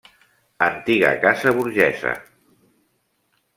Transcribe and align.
Antiga 0.67 1.11
casa 1.25 1.53
burgesa. 1.59 2.13